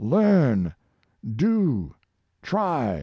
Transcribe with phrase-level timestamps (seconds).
[0.17, 0.73] "Learn!
[1.23, 1.93] Do!
[2.41, 2.99] Try!